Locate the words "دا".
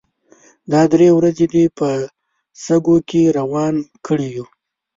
0.71-0.81